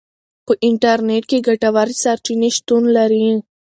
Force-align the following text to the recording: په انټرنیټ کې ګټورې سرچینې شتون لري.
په 0.45 0.53
انټرنیټ 0.67 1.23
کې 1.29 1.43
ګټورې 1.47 1.95
سرچینې 2.03 2.49
شتون 2.57 2.83
لري. 2.97 3.27